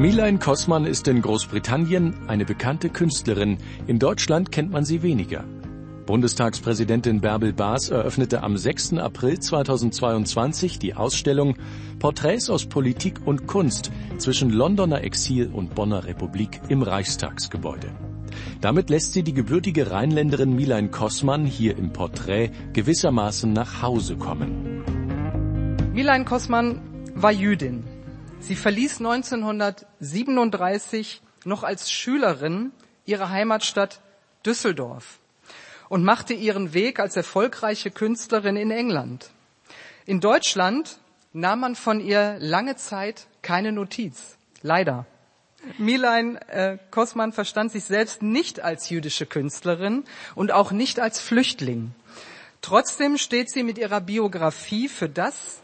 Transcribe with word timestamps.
Milain 0.00 0.38
Kosman 0.38 0.86
ist 0.86 1.08
in 1.08 1.20
Großbritannien 1.20 2.26
eine 2.26 2.46
bekannte 2.46 2.88
Künstlerin. 2.88 3.58
In 3.86 3.98
Deutschland 3.98 4.50
kennt 4.50 4.72
man 4.72 4.86
sie 4.86 5.02
weniger. 5.02 5.44
Bundestagspräsidentin 6.06 7.20
Bärbel 7.20 7.52
Baas 7.52 7.90
eröffnete 7.90 8.42
am 8.42 8.56
6. 8.56 8.94
April 8.94 9.38
2022 9.38 10.78
die 10.78 10.94
Ausstellung 10.94 11.54
Porträts 11.98 12.48
aus 12.48 12.64
Politik 12.64 13.20
und 13.26 13.46
Kunst 13.46 13.92
zwischen 14.16 14.48
Londoner 14.48 15.04
Exil 15.04 15.50
und 15.52 15.74
Bonner 15.74 16.04
Republik 16.04 16.62
im 16.70 16.80
Reichstagsgebäude. 16.80 17.88
Damit 18.62 18.88
lässt 18.88 19.12
sie 19.12 19.22
die 19.22 19.34
gebürtige 19.34 19.90
Rheinländerin 19.90 20.56
Milain 20.56 20.90
Kosman 20.90 21.44
hier 21.44 21.76
im 21.76 21.92
Porträt 21.92 22.52
gewissermaßen 22.72 23.52
nach 23.52 23.82
Hause 23.82 24.16
kommen. 24.16 24.82
Milain 25.92 26.24
Kosman 26.24 26.80
war 27.14 27.32
Jüdin. 27.32 27.84
Sie 28.40 28.56
verließ 28.56 28.98
1937 28.98 31.22
noch 31.44 31.62
als 31.62 31.92
Schülerin 31.92 32.72
ihre 33.04 33.30
Heimatstadt 33.30 34.00
Düsseldorf 34.44 35.20
und 35.88 36.04
machte 36.04 36.34
ihren 36.34 36.74
Weg 36.74 37.00
als 37.00 37.16
erfolgreiche 37.16 37.90
Künstlerin 37.90 38.56
in 38.56 38.70
England. 38.70 39.30
In 40.06 40.20
Deutschland 40.20 40.98
nahm 41.32 41.60
man 41.60 41.76
von 41.76 42.00
ihr 42.00 42.36
lange 42.40 42.76
Zeit 42.76 43.26
keine 43.42 43.72
Notiz. 43.72 44.36
Leider. 44.62 45.06
Milain 45.78 46.36
äh, 46.36 46.78
Kosman 46.90 47.32
verstand 47.32 47.70
sich 47.70 47.84
selbst 47.84 48.22
nicht 48.22 48.60
als 48.60 48.88
jüdische 48.88 49.26
Künstlerin 49.26 50.04
und 50.34 50.52
auch 50.52 50.72
nicht 50.72 51.00
als 51.00 51.20
Flüchtling. 51.20 51.94
Trotzdem 52.62 53.18
steht 53.18 53.50
sie 53.50 53.62
mit 53.62 53.78
ihrer 53.78 54.00
Biografie 54.00 54.88
für 54.88 55.08
das, 55.08 55.58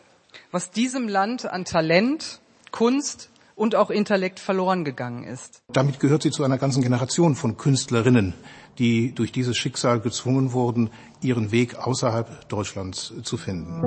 was 0.50 0.70
diesem 0.70 1.08
Land 1.08 1.46
an 1.46 1.64
Talent, 1.64 2.40
Kunst 2.76 3.30
und 3.54 3.74
auch 3.74 3.88
Intellekt 3.88 4.38
verloren 4.38 4.84
gegangen 4.84 5.24
ist. 5.24 5.62
Damit 5.72 5.98
gehört 5.98 6.22
sie 6.22 6.30
zu 6.30 6.44
einer 6.44 6.58
ganzen 6.58 6.82
Generation 6.82 7.34
von 7.34 7.56
Künstlerinnen, 7.56 8.34
die 8.78 9.14
durch 9.14 9.32
dieses 9.32 9.56
Schicksal 9.56 9.98
gezwungen 10.00 10.52
wurden, 10.52 10.90
ihren 11.22 11.52
Weg 11.52 11.76
außerhalb 11.78 12.50
Deutschlands 12.50 13.14
zu 13.22 13.38
finden. 13.38 13.80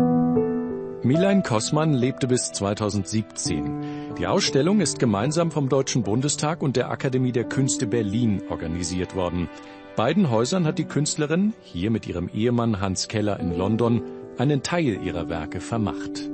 Milain 1.04 1.44
Kossmann 1.44 1.94
lebte 1.94 2.26
bis 2.26 2.52
2017. 2.52 4.16
Die 4.18 4.26
Ausstellung 4.26 4.82
ist 4.82 4.98
gemeinsam 4.98 5.52
vom 5.52 5.70
Deutschen 5.70 6.02
Bundestag 6.02 6.64
und 6.64 6.76
der 6.76 6.90
Akademie 6.90 7.32
der 7.32 7.44
Künste 7.44 7.86
Berlin 7.86 8.42
organisiert 8.50 9.16
worden. 9.16 9.50
Beiden 9.98 10.32
Häusern 10.32 10.66
hat 10.66 10.80
die 10.80 10.86
Künstlerin, 10.86 11.54
hier 11.62 11.92
mit 11.92 12.08
ihrem 12.08 12.28
Ehemann 12.28 12.82
Hans 12.82 13.08
Keller 13.08 13.40
in 13.40 13.56
London, 13.56 14.02
einen 14.40 14.64
Teil 14.64 15.00
ihrer 15.04 15.30
Werke 15.30 15.62
vermacht. 15.62 16.32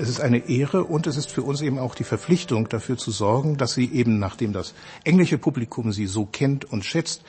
Es 0.00 0.08
ist 0.08 0.20
eine 0.20 0.48
Ehre 0.48 0.84
und 0.84 1.08
es 1.08 1.16
ist 1.16 1.28
für 1.32 1.42
uns 1.42 1.60
eben 1.60 1.80
auch 1.80 1.96
die 1.96 2.04
Verpflichtung, 2.04 2.68
dafür 2.68 2.96
zu 2.96 3.10
sorgen, 3.10 3.56
dass 3.56 3.74
sie 3.74 3.90
eben, 3.92 4.20
nachdem 4.20 4.52
das 4.52 4.74
englische 5.02 5.38
Publikum 5.38 5.90
sie 5.90 6.06
so 6.06 6.24
kennt 6.24 6.64
und 6.64 6.84
schätzt, 6.84 7.22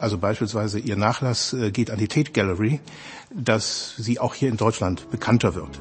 also 0.00 0.18
beispielsweise 0.18 0.80
ihr 0.80 0.96
Nachlass 0.96 1.52
äh, 1.52 1.70
geht 1.70 1.88
an 1.88 1.98
die 1.98 2.08
Tate 2.08 2.32
Gallery, 2.32 2.80
dass 3.32 3.94
sie 3.96 4.18
auch 4.18 4.34
hier 4.34 4.48
in 4.48 4.56
Deutschland 4.56 5.08
bekannter 5.12 5.54
wird. 5.54 5.78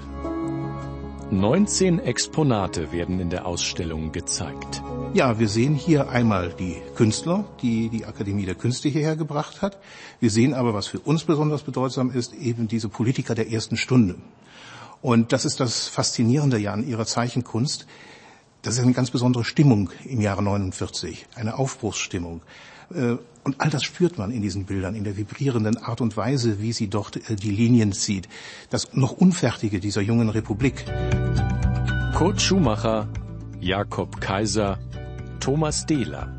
19 1.31 1.97
Exponate 1.97 2.91
werden 2.91 3.19
in 3.19 3.31
der 3.31 3.47
Ausstellung 3.47 4.11
gezeigt. 4.11 4.83
Ja, 5.15 5.39
wir 5.39 5.49
sehen 5.49 5.73
hier 5.73 6.09
einmal 6.09 6.53
die 6.53 6.77
Künstler, 6.93 7.45
die 7.63 7.89
die 7.89 8.05
Akademie 8.05 8.45
der 8.45 8.53
Künste 8.53 8.87
hierher 8.87 9.15
gebracht 9.15 9.63
hat. 9.63 9.79
Wir 10.19 10.29
sehen 10.29 10.53
aber, 10.53 10.75
was 10.75 10.85
für 10.85 10.99
uns 10.99 11.23
besonders 11.23 11.63
bedeutsam 11.63 12.11
ist, 12.11 12.35
eben 12.35 12.67
diese 12.67 12.89
Politiker 12.89 13.33
der 13.33 13.51
ersten 13.51 13.77
Stunde. 13.77 14.17
Und 15.05 15.33
das 15.33 15.45
ist 15.45 15.59
das 15.59 15.87
Faszinierende 15.87 16.57
ja 16.57 16.73
an 16.73 16.83
ihrer 16.83 17.05
Zeichenkunst. 17.05 17.85
Das 18.63 18.73
ist 18.73 18.79
eine 18.79 18.93
ganz 18.93 19.11
besondere 19.11 19.43
Stimmung 19.43 19.91
im 20.03 20.19
Jahre 20.19 20.41
49, 20.41 21.27
eine 21.35 21.59
Aufbruchsstimmung. 21.59 22.41
Äh, 22.91 23.17
und 23.43 23.61
all 23.61 23.69
das 23.69 23.83
spürt 23.83 24.17
man 24.17 24.31
in 24.31 24.41
diesen 24.41 24.65
Bildern, 24.65 24.95
in 24.95 25.03
der 25.03 25.15
vibrierenden 25.15 25.77
Art 25.77 26.01
und 26.01 26.17
Weise, 26.17 26.59
wie 26.59 26.73
sie 26.73 26.87
dort 26.87 27.17
äh, 27.29 27.35
die 27.35 27.51
Linien 27.51 27.93
zieht. 27.93 28.27
Das 28.71 28.95
noch 28.95 29.11
Unfertige 29.11 29.79
dieser 29.79 30.01
jungen 30.01 30.29
Republik. 30.29 30.85
Kurt 32.15 32.41
Schumacher, 32.41 33.07
Jakob 33.59 34.19
Kaiser, 34.19 34.79
Thomas 35.39 35.85
Dehler, 35.85 36.33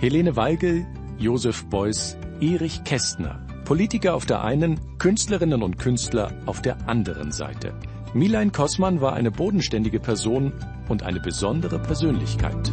Helene 0.00 0.34
Weigel, 0.34 0.84
Josef 1.18 1.66
Beuys, 1.66 2.16
Erich 2.40 2.82
Kästner. 2.82 3.46
Politiker 3.64 4.16
auf 4.16 4.26
der 4.26 4.42
einen, 4.42 4.98
Künstlerinnen 4.98 5.62
und 5.62 5.78
Künstler 5.78 6.32
auf 6.46 6.62
der 6.62 6.88
anderen 6.88 7.30
Seite. 7.30 7.72
Milain 8.14 8.52
Kosman 8.52 9.00
war 9.00 9.14
eine 9.14 9.30
bodenständige 9.30 9.98
Person 9.98 10.52
und 10.88 11.02
eine 11.02 11.18
besondere 11.18 11.78
Persönlichkeit. 11.78 12.70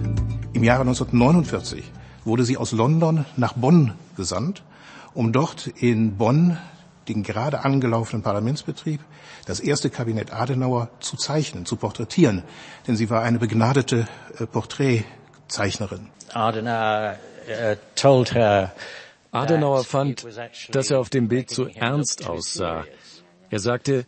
Im 0.52 0.66
Jahre 0.66 0.82
1949 0.82 1.84
wurde 2.26 2.44
sie 2.44 2.58
aus 2.58 2.74
London 2.74 3.26
nach 3.38 3.54
Bonn 3.54 3.94
gesandt, 4.18 4.64
um 5.14 5.32
dort 5.32 5.68
in 5.68 6.18
Bonn 6.18 6.58
den 7.08 7.24
gerade 7.24 7.64
angelaufenen 7.64 8.22
Parlamentsbetrieb, 8.22 9.00
das 9.46 9.62
erste 9.62 9.90
Kabinett 9.90 10.34
Adenauer 10.34 10.90
zu 11.00 11.16
zeichnen, 11.16 11.66
zu 11.66 11.78
porträtieren. 11.78 12.44
Denn 12.86 12.98
sie 12.98 13.10
war 13.10 13.24
eine 13.24 13.40
begnadete 13.40 14.08
äh, 14.38 14.46
Porträtzeichnerin. 14.46 16.10
Adenauer 16.34 17.16
uh, 17.48 17.76
told 17.96 18.34
her 18.34 18.74
Adenauer 19.32 19.86
fand, 19.86 20.26
dass 20.72 20.92
er 20.92 21.00
auf 21.00 21.10
dem 21.10 21.30
Bild 21.30 21.50
zu 21.50 21.68
ernst 21.68 22.28
aussah. 22.28 22.84
Er 23.50 23.60
sagte, 23.60 24.06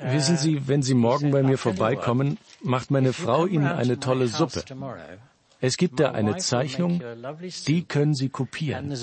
Wissen 0.00 0.36
Sie, 0.36 0.68
wenn 0.68 0.82
Sie 0.82 0.94
morgen 0.94 1.30
bei 1.30 1.42
mir 1.42 1.58
vorbeikommen, 1.58 2.38
macht 2.62 2.90
meine 2.90 3.12
Frau 3.12 3.46
Ihnen 3.46 3.66
eine 3.66 4.00
tolle 4.00 4.28
Suppe. 4.28 4.64
Es 5.60 5.76
gibt 5.76 6.00
da 6.00 6.12
eine 6.12 6.36
Zeichnung, 6.36 7.02
die 7.66 7.84
können 7.84 8.14
Sie 8.14 8.28
kopieren. 8.28 8.94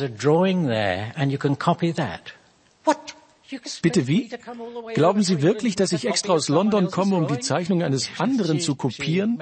Bitte 3.81 4.07
wie? 4.07 4.29
Glauben 4.93 5.23
Sie 5.23 5.41
wirklich, 5.41 5.75
dass 5.75 5.91
ich 5.91 6.07
extra 6.07 6.33
aus 6.33 6.47
London 6.47 6.89
komme, 6.89 7.17
um 7.17 7.27
die 7.27 7.39
Zeichnung 7.39 7.83
eines 7.83 8.09
anderen 8.17 8.59
zu 8.59 8.75
kopieren? 8.75 9.37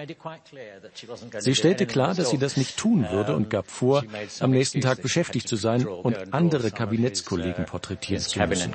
Sie 1.37 1.55
stellte 1.55 1.85
klar, 1.85 2.15
dass 2.15 2.31
sie 2.31 2.37
das 2.37 2.57
nicht 2.57 2.77
tun 2.77 3.07
würde 3.11 3.35
und 3.35 3.49
gab 3.49 3.69
vor, 3.69 4.03
am 4.39 4.51
nächsten 4.51 4.81
Tag 4.81 5.01
beschäftigt 5.01 5.47
zu 5.47 5.55
sein 5.55 5.87
und 5.87 6.33
andere 6.33 6.71
Kabinettskollegen 6.71 7.65
porträtieren 7.65 8.23
zu 8.23 8.39
müssen. 8.39 8.73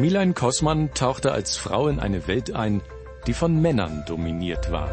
Milan 0.00 0.32
Kosman 0.32 0.94
tauchte 0.94 1.30
als 1.30 1.58
Frau 1.58 1.88
in 1.88 2.00
eine 2.00 2.26
Welt 2.26 2.52
ein, 2.52 2.80
die 3.26 3.34
von 3.34 3.60
Männern 3.60 4.02
dominiert 4.06 4.72
war. 4.72 4.88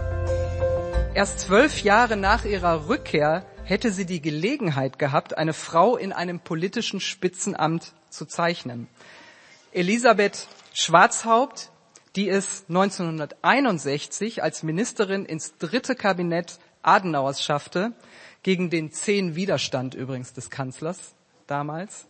Erst 1.14 1.40
zwölf 1.40 1.82
Jahre 1.82 2.18
nach 2.18 2.44
ihrer 2.44 2.90
Rückkehr 2.90 3.46
hätte 3.64 3.92
sie 3.92 4.06
die 4.06 4.22
Gelegenheit 4.22 5.00
gehabt, 5.00 5.38
eine 5.38 5.54
Frau 5.54 5.96
in 5.96 6.12
einem 6.12 6.42
politischen 6.42 7.00
Spitzenamt 7.00 7.94
zu 8.10 8.26
zeichnen. 8.26 8.90
Elisabeth 9.72 10.50
Schwarzhaupt, 10.74 11.72
die 12.18 12.28
es 12.28 12.66
1961 12.68 14.44
als 14.44 14.62
Ministerin 14.62 15.24
ins 15.24 15.58
dritte 15.58 15.96
Kabinett 15.96 16.60
Adenauers 16.82 17.42
schaffte, 17.42 17.94
gegen 18.44 18.70
den 18.70 18.92
zehn 18.92 19.38
Widerstand 19.38 19.94
übrigens 19.94 20.34
des 20.34 20.50
Kanzlers 20.50 21.16
damals, 21.48 22.08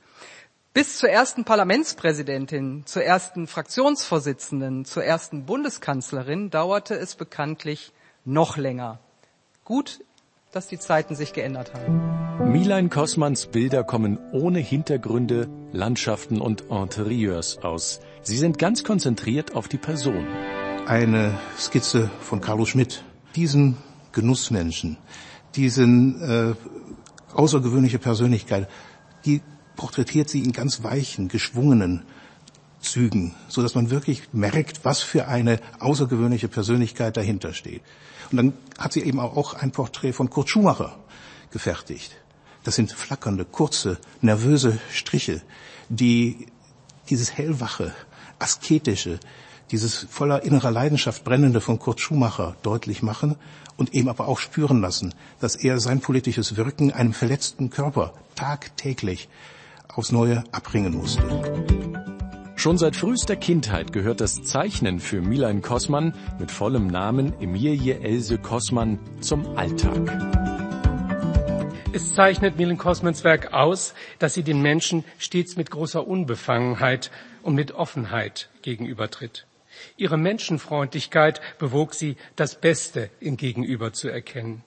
bis 0.77 0.99
zur 0.99 1.09
ersten 1.09 1.43
Parlamentspräsidentin, 1.43 2.83
zur 2.85 3.03
ersten 3.03 3.47
Fraktionsvorsitzenden, 3.47 4.85
zur 4.85 5.03
ersten 5.03 5.43
Bundeskanzlerin 5.47 6.51
dauerte 6.51 6.93
es 6.93 7.15
bekanntlich 7.15 7.93
noch 8.25 8.57
länger. 8.57 8.99
Gut 9.63 10.01
dass 10.51 10.67
die 10.67 10.79
Zeiten 10.79 11.13
sich 11.13 11.33
geändert 11.33 11.73
haben. 11.73 12.51
Milan 12.51 12.89
Kosmans 12.89 13.47
Bilder 13.47 13.83
kommen 13.83 14.17
ohne 14.31 14.59
Hintergründe, 14.59 15.49
Landschaften 15.71 16.39
und 16.39 16.61
Interieurs 16.69 17.57
aus. 17.59 17.99
Sie 18.21 18.37
sind 18.37 18.57
ganz 18.57 18.83
konzentriert 18.83 19.55
auf 19.55 19.67
die 19.67 19.77
Person. 19.77 20.25
Eine 20.85 21.37
Skizze 21.59 22.09
von 22.21 22.39
Carlo 22.39 22.65
Schmidt. 22.65 23.03
Diesen 23.35 23.77
Genussmenschen, 24.13 24.97
diesen 25.55 26.21
äh, 26.21 26.55
außergewöhnliche 27.35 27.99
Persönlichkeit, 27.99 28.69
die 29.25 29.41
porträtiert 29.77 30.29
sie 30.29 30.43
in 30.43 30.51
ganz 30.51 30.83
weichen, 30.83 31.29
geschwungenen 31.29 32.03
Zügen, 32.81 33.33
so 33.47 33.61
dass 33.61 33.75
man 33.75 33.89
wirklich 33.89 34.33
merkt, 34.33 34.83
was 34.83 35.01
für 35.01 35.27
eine 35.27 35.59
außergewöhnliche 35.79 36.49
Persönlichkeit 36.49 37.15
dahinter 37.15 37.53
steht. 37.53 37.81
Und 38.31 38.37
dann 38.37 38.53
hat 38.77 38.93
sie 38.93 39.01
eben 39.03 39.19
auch 39.19 39.53
ein 39.53 39.71
Porträt 39.71 40.13
von 40.13 40.29
Kurt 40.29 40.49
Schumacher 40.49 40.97
gefertigt. 41.51 42.11
Das 42.63 42.75
sind 42.75 42.91
flackernde, 42.91 43.45
kurze, 43.45 43.97
nervöse 44.21 44.77
Striche, 44.91 45.41
die 45.87 46.47
dieses 47.09 47.31
hellwache, 47.31 47.93
asketische, 48.39 49.19
dieses 49.71 50.05
voller 50.09 50.43
innerer 50.43 50.71
Leidenschaft 50.71 51.23
brennende 51.23 51.61
von 51.61 51.79
Kurt 51.79 52.01
Schumacher 52.01 52.55
deutlich 52.63 53.01
machen 53.01 53.35
und 53.77 53.93
eben 53.93 54.09
aber 54.09 54.27
auch 54.27 54.39
spüren 54.39 54.81
lassen, 54.81 55.13
dass 55.39 55.55
er 55.55 55.79
sein 55.79 56.01
politisches 56.01 56.57
Wirken 56.57 56.91
einem 56.91 57.13
verletzten 57.13 57.69
Körper 57.69 58.13
tagtäglich 58.35 59.29
aufs 59.95 60.11
Neue 60.11 60.43
abbringen 60.51 60.95
musste. 60.95 61.23
Schon 62.55 62.77
seit 62.77 62.95
frühester 62.95 63.35
Kindheit 63.35 63.93
gehört 63.93 64.19
das 64.19 64.41
Zeichnen 64.43 64.99
für 64.99 65.21
Milan 65.21 65.61
Kossmann 65.61 66.13
mit 66.39 66.51
vollem 66.51 66.87
Namen 66.87 67.39
Emilie 67.39 67.99
Else 67.99 68.39
Kossmann 68.39 68.99
zum 69.21 69.55
Alltag. 69.55 70.27
Es 71.93 72.13
zeichnet 72.13 72.57
Milan 72.57 72.77
Kossmanns 72.77 73.23
Werk 73.23 73.53
aus, 73.53 73.93
dass 74.19 74.33
sie 74.33 74.43
den 74.43 74.61
Menschen 74.61 75.03
stets 75.17 75.55
mit 75.55 75.71
großer 75.71 76.05
Unbefangenheit 76.05 77.11
und 77.43 77.55
mit 77.55 77.71
Offenheit 77.71 78.49
gegenübertritt. 78.61 79.45
Ihre 79.95 80.17
Menschenfreundlichkeit 80.17 81.41
bewog 81.59 81.93
sie, 81.93 82.17
das 82.35 82.59
Beste 82.59 83.09
im 83.19 83.37
Gegenüber 83.37 83.93
zu 83.93 84.09
erkennen. 84.09 84.63